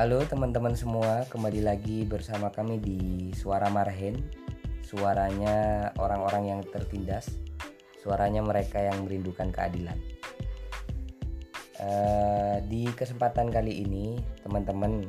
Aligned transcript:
Halo 0.00 0.24
teman-teman 0.24 0.72
semua, 0.72 1.28
kembali 1.28 1.60
lagi 1.60 2.08
bersama 2.08 2.48
kami 2.48 2.80
di 2.80 3.28
Suara 3.36 3.68
Marhen. 3.68 4.16
Suaranya 4.80 5.92
orang-orang 6.00 6.56
yang 6.56 6.60
tertindas, 6.64 7.28
suaranya 8.00 8.40
mereka 8.40 8.80
yang 8.80 9.04
merindukan 9.04 9.52
keadilan. 9.52 10.00
Uh, 11.76 12.64
di 12.64 12.88
kesempatan 12.96 13.52
kali 13.52 13.84
ini, 13.84 14.16
teman-teman, 14.40 15.04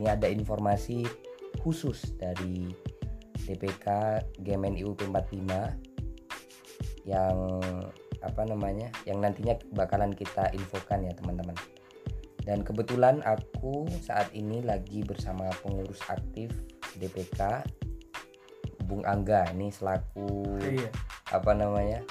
ini 0.00 0.06
ada 0.08 0.32
informasi 0.32 1.04
khusus 1.60 2.16
dari 2.16 2.72
DPK 3.44 4.24
GMNIU 4.40 4.96
P45 5.04 5.52
yang 7.04 7.60
apa 8.24 8.42
namanya, 8.48 8.88
yang 9.04 9.20
nantinya 9.20 9.60
bakalan 9.76 10.16
kita 10.16 10.48
infokan 10.56 11.04
ya 11.04 11.12
teman-teman 11.12 11.73
dan 12.44 12.60
kebetulan 12.60 13.24
aku 13.24 13.88
saat 14.04 14.28
ini 14.36 14.60
lagi 14.60 15.00
bersama 15.00 15.48
pengurus 15.64 16.00
aktif 16.12 16.52
DPK 17.00 17.64
Bung 18.84 19.00
Angga 19.08 19.48
ini 19.56 19.72
selaku 19.72 20.60
iya. 20.60 20.92
apa 21.32 21.56
namanya 21.56 22.04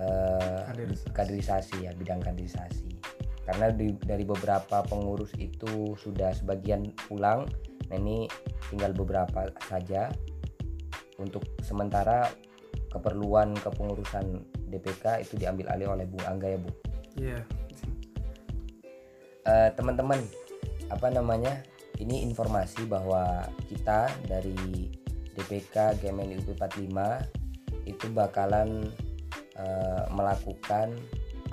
uh, 0.00 0.64
kaderisasi. 0.72 1.12
kaderisasi 1.12 1.76
ya 1.84 1.92
bidang 1.92 2.24
kaderisasi 2.24 2.88
karena 3.44 3.68
di, 3.68 3.92
dari 4.00 4.24
beberapa 4.24 4.80
pengurus 4.88 5.36
itu 5.36 5.92
sudah 6.00 6.32
sebagian 6.32 6.88
pulang 7.04 7.44
nah 7.92 8.00
ini 8.00 8.24
tinggal 8.72 8.96
beberapa 8.96 9.52
saja 9.68 10.08
untuk 11.20 11.44
sementara 11.60 12.32
keperluan 12.88 13.52
kepengurusan 13.60 14.40
DPK 14.72 15.20
itu 15.20 15.36
diambil 15.36 15.68
alih 15.76 15.92
oleh 15.92 16.08
Bung 16.08 16.24
Angga 16.26 16.48
ya 16.48 16.58
Bu. 16.58 16.70
Iya. 17.20 17.38
Yeah 17.44 17.63
uh, 19.48 19.70
teman-teman 19.76 20.20
apa 20.92 21.08
namanya 21.08 21.64
ini 22.02 22.26
informasi 22.26 22.84
bahwa 22.90 23.46
kita 23.70 24.10
dari 24.26 24.90
DPK 25.34 26.02
GMN 26.02 26.42
UP 26.42 26.54
45 26.58 27.86
itu 27.86 28.06
bakalan 28.10 28.88
uh, 29.58 30.04
melakukan 30.10 30.94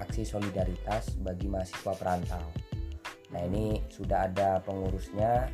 aksi 0.02 0.26
solidaritas 0.26 1.14
bagi 1.22 1.46
mahasiswa 1.46 1.94
perantau. 1.94 2.46
Nah 3.32 3.42
ini 3.48 3.80
sudah 3.88 4.28
ada 4.28 4.60
pengurusnya 4.66 5.48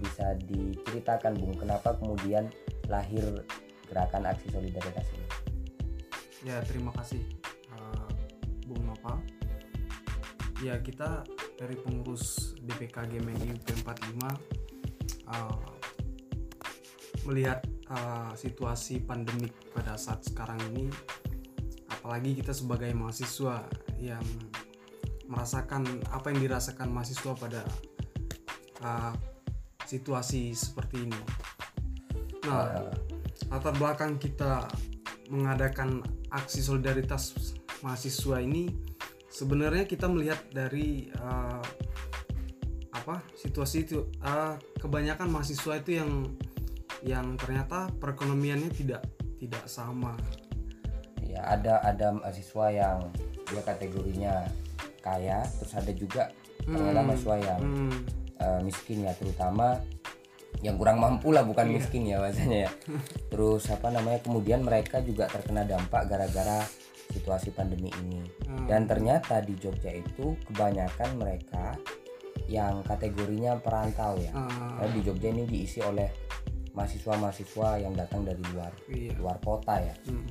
bisa 0.00 0.36
diceritakan 0.44 1.36
Bung 1.36 1.56
kenapa 1.56 1.96
kemudian 1.96 2.48
lahir 2.88 3.24
gerakan 3.88 4.28
aksi 4.28 4.48
solidaritas 4.52 5.06
ini? 5.12 5.28
Ya 6.46 6.62
terima 6.62 6.94
kasih 6.94 7.20
uh, 7.74 8.08
Bung 8.68 8.84
Nopal. 8.86 9.18
Ya 10.62 10.78
kita 10.82 11.26
dari 11.58 11.74
pengurus 11.74 12.54
DPK 12.62 13.10
GMNI 13.10 13.58
UP45 13.58 14.22
uh, 15.26 15.66
melihat 17.26 17.60
uh, 17.90 18.30
situasi 18.38 19.02
pandemik 19.02 19.52
pada 19.74 19.98
saat 19.98 20.22
sekarang 20.22 20.56
ini 20.72 20.86
apalagi 21.90 22.38
kita 22.38 22.54
sebagai 22.54 22.94
mahasiswa 22.94 23.66
yang 23.98 24.22
merasakan 25.26 25.84
apa 26.14 26.30
yang 26.32 26.40
dirasakan 26.46 26.88
mahasiswa 26.94 27.34
pada 27.36 27.66
uh, 28.80 29.12
situasi 29.84 30.54
seperti 30.56 31.10
ini. 31.10 31.20
Nah, 32.48 32.88
latar 33.52 33.74
belakang 33.76 34.16
kita 34.16 34.64
mengadakan 35.28 36.00
aksi 36.32 36.64
solidaritas 36.64 37.36
mahasiswa 37.84 38.40
ini 38.40 38.87
sebenarnya 39.28 39.84
kita 39.84 40.08
melihat 40.08 40.40
dari 40.50 41.12
uh, 41.20 41.62
apa 42.92 43.22
situasi 43.36 43.84
itu 43.84 44.08
uh, 44.24 44.56
kebanyakan 44.80 45.28
mahasiswa 45.28 45.78
itu 45.78 46.00
yang 46.00 46.10
yang 47.04 47.38
ternyata 47.38 47.92
perekonomiannya 48.00 48.72
tidak 48.74 49.06
tidak 49.38 49.64
sama 49.70 50.18
ya 51.22 51.44
ada 51.46 51.78
ada 51.84 52.16
mahasiswa 52.18 52.66
yang 52.72 52.98
dia 53.48 53.62
kategorinya 53.62 54.34
kaya 55.04 55.46
terus 55.60 55.72
ada 55.76 55.92
juga 55.94 56.22
ternyata 56.64 57.00
hmm, 57.00 57.06
mahasiswa 57.06 57.36
yang 57.38 57.60
hmm. 57.62 57.96
uh, 58.42 58.60
miskin 58.64 59.06
ya 59.06 59.12
terutama 59.14 59.78
yang 60.58 60.74
kurang 60.74 60.98
mampu 60.98 61.30
lah 61.30 61.46
bukan 61.46 61.70
iya. 61.70 61.74
miskin 61.78 62.02
ya 62.08 62.18
bahasanya 62.18 62.58
ya 62.66 62.70
terus 63.30 63.68
apa 63.70 63.94
namanya 63.94 64.18
kemudian 64.24 64.64
mereka 64.64 64.98
juga 65.04 65.30
terkena 65.30 65.62
dampak 65.62 66.08
gara-gara 66.10 66.66
situasi 67.08 67.52
pandemi 67.56 67.88
ini 68.04 68.20
hmm. 68.48 68.68
dan 68.68 68.84
ternyata 68.84 69.40
di 69.40 69.56
Jogja 69.56 69.92
itu 69.92 70.36
kebanyakan 70.52 71.16
mereka 71.16 71.76
yang 72.48 72.80
kategorinya 72.84 73.56
perantau 73.60 74.16
ya 74.20 74.32
hmm. 74.32 74.92
di 74.92 75.00
Jogja 75.04 75.28
ini 75.32 75.44
diisi 75.48 75.80
oleh 75.80 76.08
mahasiswa-mahasiswa 76.76 77.82
yang 77.82 77.96
datang 77.96 78.22
dari 78.22 78.40
luar 78.54 78.72
iya. 78.92 79.12
luar 79.16 79.36
kota 79.40 79.80
ya 79.80 79.94
hmm. 80.06 80.28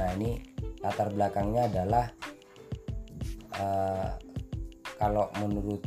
nah 0.00 0.08
ini 0.16 0.40
latar 0.80 1.12
belakangnya 1.12 1.68
adalah 1.68 2.06
uh, 3.60 4.10
kalau 4.96 5.28
menurut 5.40 5.84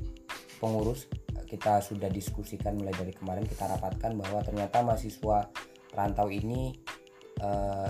pengurus 0.62 1.10
kita 1.50 1.82
sudah 1.86 2.10
diskusikan 2.10 2.74
mulai 2.82 2.98
dari 2.98 3.14
kemarin 3.14 3.46
kita 3.46 3.70
rapatkan 3.70 4.18
bahwa 4.18 4.42
ternyata 4.42 4.82
mahasiswa 4.82 5.54
perantau 5.94 6.34
ini 6.34 6.74
uh, 7.46 7.90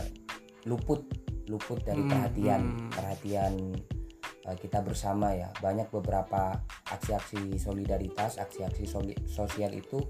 luput 0.68 1.08
luput 1.54 1.86
dari 1.86 2.02
hmm, 2.02 2.10
perhatian 2.10 2.62
hmm. 2.66 2.90
perhatian 2.90 3.54
uh, 4.50 4.58
kita 4.58 4.82
bersama 4.82 5.38
ya 5.38 5.54
banyak 5.62 5.86
beberapa 5.94 6.58
aksi-aksi 6.90 7.62
solidaritas 7.62 8.42
aksi-aksi 8.42 8.84
soli 8.90 9.14
sosial 9.30 9.70
itu 9.78 10.02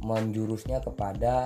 menjurusnya 0.00 0.80
kepada 0.80 1.44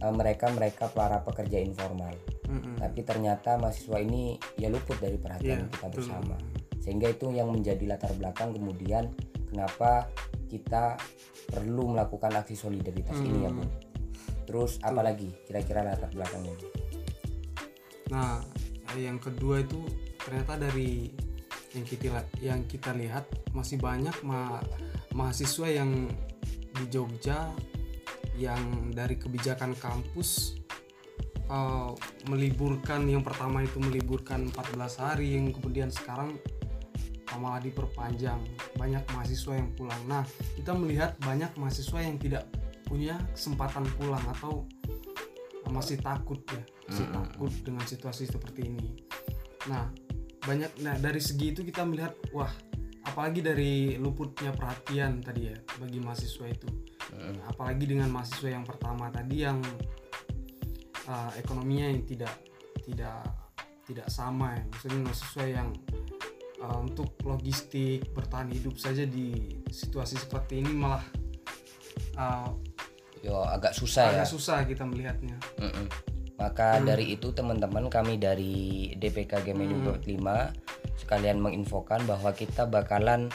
uh, 0.00 0.12
mereka 0.16 0.48
mereka 0.56 0.88
para 0.88 1.20
pekerja 1.20 1.60
informal 1.60 2.16
hmm. 2.48 2.80
tapi 2.80 3.04
ternyata 3.04 3.60
mahasiswa 3.60 4.00
ini 4.00 4.40
ya 4.56 4.72
luput 4.72 4.96
dari 4.96 5.20
perhatian 5.20 5.68
yeah, 5.68 5.72
kita 5.76 5.86
bersama 5.92 6.36
betul. 6.40 6.80
sehingga 6.80 7.06
itu 7.12 7.26
yang 7.36 7.52
menjadi 7.52 7.84
latar 7.84 8.16
belakang 8.16 8.56
kemudian 8.56 9.12
kenapa 9.52 10.08
kita 10.48 10.96
perlu 11.50 11.94
melakukan 11.94 12.32
aksi 12.40 12.56
solidaritas 12.56 13.20
hmm. 13.20 13.26
ini 13.28 13.38
ya 13.44 13.50
bu 13.52 13.64
terus 14.46 14.78
apalagi 14.80 15.34
kira-kira 15.44 15.82
latar 15.82 16.08
belakangnya 16.14 16.54
nah 18.10 18.42
yang 18.96 19.20
kedua 19.20 19.60
itu 19.60 19.82
ternyata 20.22 20.56
dari 20.56 21.12
yang 21.76 21.84
kita 21.84 22.24
yang 22.40 22.60
kita 22.64 22.96
lihat 22.96 23.28
masih 23.52 23.76
banyak 23.76 24.14
ma 24.24 24.62
mahasiswa 25.12 25.68
yang 25.68 26.08
di 26.76 26.84
Jogja 26.88 27.52
yang 28.36 28.92
dari 28.92 29.16
kebijakan 29.16 29.76
kampus 29.76 30.56
uh, 31.48 31.92
meliburkan 32.28 33.04
yang 33.08 33.24
pertama 33.24 33.64
itu 33.64 33.80
meliburkan 33.80 34.48
14 34.52 35.02
hari 35.02 35.36
yang 35.36 35.52
kemudian 35.52 35.88
sekarang 35.88 36.36
malah 37.36 37.60
diperpanjang. 37.60 38.40
Banyak 38.80 39.04
mahasiswa 39.12 39.60
yang 39.60 39.68
pulang. 39.76 40.00
Nah 40.08 40.24
kita 40.56 40.72
melihat 40.72 41.20
banyak 41.20 41.52
mahasiswa 41.60 42.00
yang 42.00 42.16
tidak 42.16 42.48
punya 42.88 43.20
kesempatan 43.36 43.84
pulang 44.00 44.22
atau 44.32 44.64
masih 45.68 45.98
takut 45.98 46.38
ya 46.46 46.62
hmm. 46.90 47.12
takut 47.12 47.52
dengan 47.62 47.84
situasi 47.86 48.28
seperti 48.30 48.60
ini 48.66 48.88
nah 49.66 49.90
banyak 50.46 50.78
nah 50.82 50.94
dari 50.98 51.18
segi 51.18 51.50
itu 51.50 51.66
kita 51.66 51.82
melihat 51.82 52.14
wah 52.30 52.50
apalagi 53.06 53.40
dari 53.42 53.94
luputnya 53.98 54.50
perhatian 54.54 55.22
tadi 55.22 55.50
ya 55.50 55.56
bagi 55.78 55.98
mahasiswa 56.02 56.46
itu 56.46 56.68
hmm. 57.14 57.50
apalagi 57.50 57.84
dengan 57.86 58.10
mahasiswa 58.10 58.48
yang 58.50 58.66
pertama 58.66 59.10
tadi 59.10 59.46
yang 59.46 59.58
uh, 61.06 61.30
ekonominya 61.38 61.90
yang 61.90 62.02
tidak 62.06 62.34
tidak 62.82 63.22
tidak 63.86 64.06
sama 64.10 64.58
ya 64.58 64.62
maksudnya 64.66 65.00
mahasiswa 65.06 65.44
yang 65.46 65.68
uh, 66.62 66.78
untuk 66.82 67.14
logistik 67.22 68.10
bertahan 68.10 68.50
hidup 68.50 68.74
saja 68.78 69.06
di 69.06 69.58
situasi 69.70 70.18
seperti 70.18 70.62
ini 70.62 70.74
malah 70.74 71.02
uh, 72.18 72.50
yo 73.22 73.42
agak 73.46 73.74
susah 73.74 74.10
agak 74.10 74.26
ya 74.26 74.26
susah 74.26 74.58
kita 74.66 74.82
melihatnya 74.82 75.38
mm 75.58 75.70
-mm. 75.70 75.86
Maka 76.36 76.76
hmm. 76.76 76.84
dari 76.84 77.04
itu 77.16 77.32
teman-teman 77.32 77.88
kami 77.88 78.20
dari 78.20 78.92
DPK 78.96 79.40
Gemedu 79.44 79.96
hmm. 79.96 80.04
5 80.04 81.00
sekalian 81.00 81.40
menginfokan 81.40 82.04
bahwa 82.04 82.32
kita 82.36 82.68
bakalan 82.68 83.32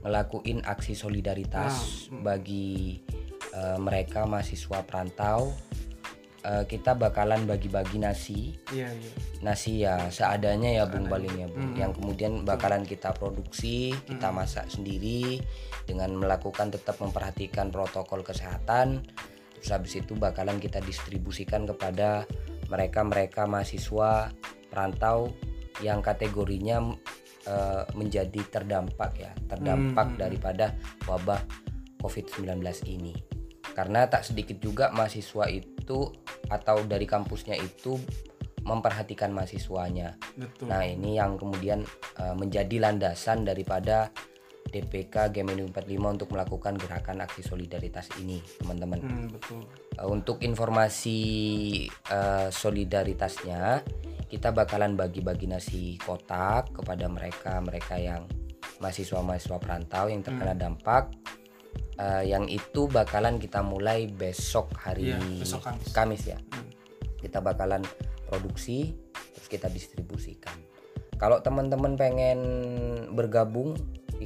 ngelakuin 0.00 0.64
aksi 0.64 0.96
solidaritas 0.96 2.08
nah, 2.10 2.32
bagi 2.32 3.00
uh, 3.54 3.78
mereka 3.78 4.24
mahasiswa 4.24 4.82
perantau 4.84 5.52
uh, 6.44 6.64
kita 6.66 6.98
bakalan 6.98 7.46
bagi-bagi 7.46 8.02
nasi 8.02 8.56
iya, 8.74 8.90
iya. 8.90 9.12
nasi 9.40 9.72
ya 9.84 10.10
seadanya 10.10 10.82
ya 10.82 10.84
bung 10.88 11.06
palingnya 11.06 11.48
bung 11.48 11.72
hmm. 11.72 11.78
yang 11.78 11.92
kemudian 11.94 12.32
bakalan 12.42 12.82
kita 12.82 13.14
produksi 13.14 13.94
kita 14.04 14.28
hmm. 14.28 14.36
masak 14.42 14.66
sendiri 14.68 15.40
dengan 15.86 16.14
melakukan 16.18 16.70
tetap 16.74 16.98
memperhatikan 16.98 17.70
protokol 17.70 18.26
kesehatan 18.26 19.06
terus 19.62 19.70
habis 19.78 19.94
itu 19.94 20.18
bakalan 20.18 20.58
kita 20.58 20.82
distribusikan 20.82 21.62
kepada 21.62 22.26
mereka-mereka 22.66 23.46
mahasiswa 23.46 24.34
perantau 24.66 25.30
yang 25.78 26.02
kategorinya 26.02 26.82
eh, 27.46 27.86
menjadi 27.94 28.42
terdampak 28.50 29.12
ya 29.22 29.30
terdampak 29.46 30.14
Hmm, 30.14 30.18
daripada 30.18 30.74
wabah 31.06 31.38
COVID-19 32.02 32.58
ini. 32.90 33.14
Karena 33.72 34.04
tak 34.10 34.26
sedikit 34.26 34.58
juga 34.58 34.90
mahasiswa 34.90 35.46
itu 35.48 36.10
atau 36.50 36.76
dari 36.84 37.06
kampusnya 37.06 37.56
itu 37.56 37.96
memperhatikan 38.66 39.32
mahasiswanya. 39.32 40.18
Betul. 40.36 40.68
Nah 40.68 40.82
ini 40.84 41.16
yang 41.16 41.38
kemudian 41.38 41.86
uh, 42.20 42.34
menjadi 42.36 42.82
landasan 42.82 43.46
daripada 43.46 44.12
DPK 44.72 45.28
Gemini 45.30 45.68
45 45.68 46.16
untuk 46.16 46.28
melakukan 46.32 46.80
gerakan 46.80 47.20
aksi 47.20 47.44
solidaritas 47.44 48.08
ini 48.18 48.40
teman-teman. 48.58 48.98
Hmm, 49.00 49.28
betul 49.30 49.62
Uh, 49.92 50.08
untuk 50.08 50.40
informasi 50.40 51.20
uh, 52.08 52.48
solidaritasnya 52.48 53.84
kita 54.32 54.48
bakalan 54.48 54.96
bagi-bagi 54.96 55.44
nasi 55.44 56.00
kotak 56.00 56.72
kepada 56.72 57.12
mereka 57.12 57.60
mereka 57.60 58.00
yang 58.00 58.24
mahasiswa-mahasiswa 58.80 59.60
perantau 59.60 60.08
yang 60.08 60.24
terkena 60.24 60.56
dampak. 60.56 61.12
Uh, 62.00 62.24
yang 62.24 62.48
itu 62.48 62.88
bakalan 62.88 63.36
kita 63.36 63.60
mulai 63.60 64.08
besok 64.08 64.72
hari 64.80 65.12
Iya, 65.12 65.20
besok 65.44 65.60
Kamis. 65.60 65.92
Kamis 65.92 66.22
ya 66.24 66.38
Hmm. 66.40 66.68
kita 67.20 67.44
bakalan 67.44 67.84
produksi 68.24 68.96
terus 69.36 69.48
kita 69.52 69.68
distribusikan 69.68 70.56
kalau 71.20 71.44
teman-teman 71.44 72.00
pengen 72.00 72.40
bergabung 73.12 73.76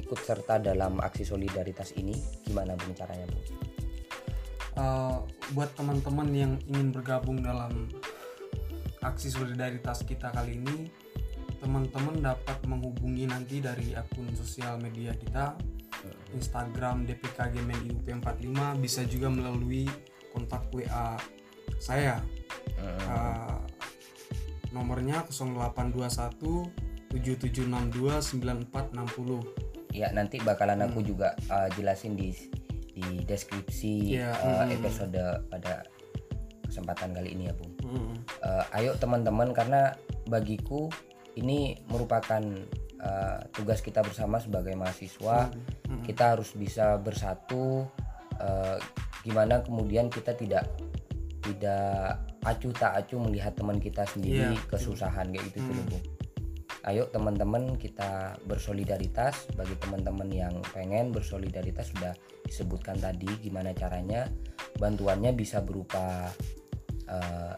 ikut 0.01 0.19
serta 0.21 0.61
dalam 0.61 1.01
aksi 1.01 1.25
solidaritas 1.25 1.93
ini 1.97 2.13
gimana 2.45 2.77
bung 2.77 2.93
caranya 2.93 3.25
bung 3.29 3.77
Eh, 4.77 5.17
buat 5.57 5.73
teman-teman 5.73 6.29
yang 6.37 6.53
ingin 6.69 6.93
bergabung 6.93 7.41
dalam 7.41 7.89
aksi 9.01 9.33
solidaritas 9.33 10.05
kita 10.05 10.29
kali 10.29 10.61
ini 10.61 10.93
teman-teman 11.57 12.21
dapat 12.21 12.61
menghubungi 12.69 13.25
nanti 13.25 13.57
dari 13.57 13.97
akun 13.97 14.29
sosial 14.37 14.77
media 14.77 15.17
kita 15.17 15.57
Instagram 16.37 17.09
DPK 17.09 17.57
Gemen 17.57 17.89
IUP45 17.89 18.77
bisa 18.77 19.01
juga 19.09 19.33
melalui 19.33 19.89
kontak 20.29 20.69
WA 20.69 21.17
saya. 21.81 22.21
Eh, 22.77 23.57
nomornya 24.69 25.25
0821 25.25 26.69
7762 27.09 28.37
9460 28.45 29.66
ya 29.97 30.13
nanti 30.13 30.37
bakalan 30.39 30.85
aku 30.85 31.01
juga 31.01 31.33
uh, 31.49 31.65
jelasin 31.73 32.13
di 32.13 32.29
di 32.93 33.21
deskripsi 33.25 34.17
Iya, 34.17 34.33
uh, 34.33 34.65
hmm. 34.65 34.75
episode 34.77 35.21
pada 35.49 35.85
kesempatan 36.65 37.13
kali 37.13 37.33
ini 37.33 37.49
ya 37.49 37.53
bung. 37.55 37.73
Hmm, 37.81 38.13
Eh, 38.37 38.65
ayo 38.77 38.93
teman-teman 38.99 39.49
karena 39.49 39.95
bagiku 40.27 40.91
ini 41.33 41.79
merupakan 41.87 42.43
uh, 42.99 43.39
tugas 43.53 43.79
kita 43.81 44.03
bersama 44.03 44.37
sebagai 44.37 44.75
mahasiswa. 44.75 45.49
Hmm, 45.87 46.03
kita 46.03 46.35
harus 46.35 46.51
bisa 46.53 46.99
bersatu 46.99 47.87
eh, 48.37 48.77
gimana 49.23 49.63
kemudian 49.63 50.11
kita 50.11 50.35
tidak 50.35 50.67
tidak 51.41 52.19
acuh 52.43 52.73
tak 52.75 52.91
acuh 52.95 53.17
melihat 53.23 53.55
teman 53.55 53.79
kita 53.79 54.03
sendiri 54.03 54.51
Iya, 54.53 54.67
kesusahan 54.67 55.31
kayak 55.31 55.43
gitu 55.51 55.59
tuh 55.63 55.73
Hmm. 55.73 55.87
Bung. 55.87 56.03
Ayo 56.85 57.09
teman-teman 57.09 57.73
kita 57.79 58.37
bersolidaritas. 58.45 59.49
Bagi 59.57 59.73
teman-teman 59.81 60.29
yang 60.29 60.53
pengen 60.75 61.09
bersolidaritas 61.09 61.89
sudah 61.95 62.13
disebutkan 62.45 63.01
tadi 63.01 63.27
gimana 63.41 63.73
caranya. 63.73 64.29
Bantuannya 64.77 65.33
bisa 65.33 65.63
berupa 65.65 66.29
eh, 67.09 67.53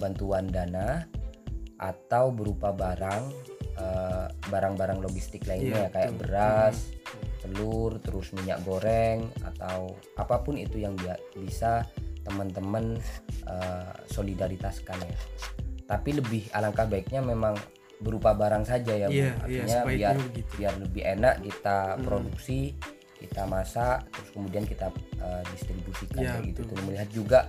bantuan 0.00 0.48
dana 0.48 1.04
atau 1.76 2.30
berupa 2.32 2.72
barang 2.72 3.22
eh, 3.76 4.26
barang-barang 4.48 4.98
logistik 5.02 5.44
lainnya 5.44 5.90
Iya, 5.90 5.92
kayak 5.92 6.12
betul. 6.16 6.20
beras 6.24 6.76
telur 7.42 7.98
terus 7.98 8.30
minyak 8.38 8.62
goreng 8.62 9.26
atau 9.42 9.98
apa 10.14 10.46
pun 10.46 10.54
itu 10.54 10.78
yang 10.78 10.94
dia 10.94 11.18
bisa 11.34 11.82
teman-teman 12.22 12.96
eh, 13.50 13.92
solidaritaskan 14.08 14.98
ya. 15.02 15.18
Tapi 15.82 16.22
lebih 16.22 16.48
alangkah 16.54 16.86
baiknya 16.86 17.20
memang 17.20 17.58
berupa 18.02 18.34
barang 18.34 18.62
saja 18.62 18.92
ya 18.92 19.06
Bu. 19.06 19.14
Iya, 19.14 19.22
iya, 19.22 19.32
artinya 19.38 19.76
sebaiknya 19.78 19.96
biar 19.96 20.16
begitu. 20.26 20.52
biar 20.58 20.74
lebih 20.78 21.02
enak 21.08 21.34
kita 21.40 21.76
Hmm. 21.92 22.02
produksi 22.02 22.60
kita 23.16 23.42
masak 23.46 23.98
terus 24.10 24.28
kemudian 24.30 24.64
kita 24.66 24.90
eh, 25.16 25.42
distribusikan 25.48 26.18
Iya, 26.18 26.30
kayak 26.34 26.44
gitu 26.50 26.60
tuh 26.66 26.76
melihat 26.82 27.08
juga 27.08 27.40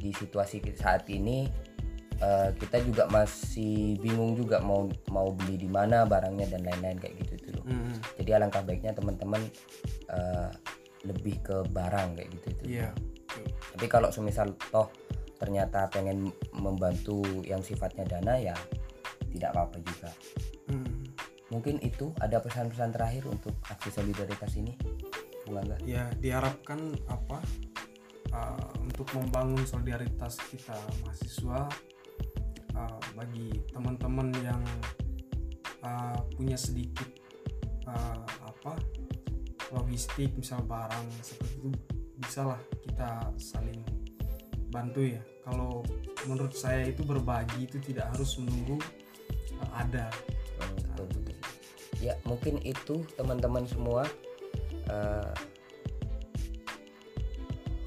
di 0.00 0.08
situasi 0.10 0.56
saat 0.74 1.04
ini 1.06 1.44
eh, 2.16 2.48
kita 2.56 2.80
juga 2.80 3.04
masih 3.06 4.00
bingung 4.00 4.34
juga 4.34 4.58
mau 4.58 4.88
mau 5.08 5.28
beli 5.30 5.60
di 5.60 5.68
mana 5.68 6.02
barangnya 6.02 6.48
dan 6.48 6.64
lain-lain 6.64 6.96
kayak 6.96 7.14
gitu 7.22 7.34
tuh 7.44 7.60
loh 7.60 7.64
Hmm, 7.68 7.92
jadi 8.16 8.40
alangkah 8.40 8.64
baiknya 8.64 8.96
teman-teman 8.96 9.44
eh, 10.08 10.48
lebih 11.04 11.38
ke 11.40 11.56
barang 11.68 12.16
kayak 12.16 12.28
gitu 12.32 12.46
itu 12.50 12.64
iya 12.74 12.90
tapi 13.70 13.86
kalau 13.86 14.08
semisal 14.08 14.50
toh 14.72 14.88
ternyata 15.38 15.86
pengen 15.86 16.32
membantu 16.50 17.22
yang 17.44 17.60
sifatnya 17.60 18.02
dana 18.08 18.34
ya 18.34 18.56
tidak 19.32 19.54
apa-apa 19.54 19.78
juga. 19.84 20.10
Hmm, 20.68 21.04
mungkin 21.52 21.80
itu 21.80 22.12
ada 22.20 22.40
pesan-pesan 22.40 22.90
terakhir 22.92 23.24
untuk 23.28 23.54
aksi 23.68 23.90
solidaritas 23.92 24.52
ini? 24.56 24.74
Bung 25.48 25.64
ya 25.88 26.12
diharapkan 26.20 26.92
apa? 27.08 27.40
Uh, 28.28 28.68
untuk 28.84 29.08
membangun 29.16 29.64
solidaritas 29.64 30.36
kita 30.52 30.76
mahasiswa 31.00 31.64
uh, 32.76 33.00
bagi 33.16 33.56
teman-teman 33.72 34.28
yang 34.44 34.60
uh, 35.80 36.20
punya 36.36 36.60
sedikit 36.60 37.08
uh, 37.88 38.28
apa 38.44 38.76
logistik 39.72 40.36
misal 40.36 40.60
barang 40.60 41.08
seperti 41.24 41.56
itu 41.56 41.68
bisalah 42.20 42.60
kita 42.84 43.32
saling 43.40 43.80
bantu 44.68 45.08
ya. 45.08 45.22
Kalau 45.48 45.80
menurut 46.28 46.52
saya 46.52 46.84
itu 46.84 47.00
berbagi 47.08 47.64
itu 47.64 47.80
tidak 47.80 48.12
harus 48.12 48.36
menunggu 48.36 48.76
ada 49.70 50.08
Hmm, 50.58 50.74
betul, 50.74 51.06
betul. 51.22 51.36
ya 51.98 52.14
mungkin 52.24 52.58
itu 52.60 53.06
teman-teman 53.14 53.62
semua 53.64 54.02
eh, 54.86 55.32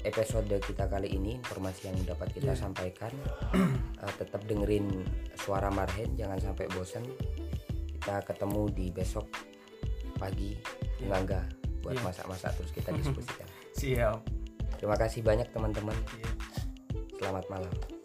episode 0.02 0.50
kita 0.58 0.86
kali 0.86 1.08
ini 1.10 1.36
informasi 1.36 1.86
yang 1.86 1.98
dapat 2.04 2.32
kita 2.32 2.52
Iya. 2.52 2.58
sampaikan 2.58 3.12
Eh, 3.98 4.14
tetap 4.16 4.42
dengerin 4.42 5.04
suara 5.36 5.68
Marhen 5.68 6.10
jangan 6.12 6.40
sampai 6.40 6.66
bosan 6.68 7.06
kita 7.92 8.18
ketemu 8.24 8.62
di 8.68 8.86
besok 8.90 9.30
pagi 10.16 10.58
Bung 10.98 11.14
Angga 11.14 11.46
buat 11.80 11.94
Iya. 11.94 12.02
masak-masak 12.02 12.50
terus 12.56 12.72
kita 12.72 12.90
diskusikan 12.98 13.46
siap 13.72 14.18
terima 14.74 14.96
kasih 14.96 15.22
banyak 15.22 15.46
teman-teman 15.50 15.94
Iya. 16.12 16.30
selamat 17.16 17.44
malam 17.46 18.01